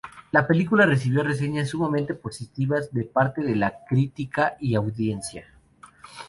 La 0.31 0.47
película 0.47 0.87
recibió 0.87 1.21
reseñas 1.21 1.69
sumamente 1.69 2.15
positivas 2.15 2.91
de 2.91 3.03
parte 3.03 3.41
de 3.43 3.55
la 3.55 3.85
crítica 3.87 4.57
y 4.59 4.73
audiencia. 4.73 5.45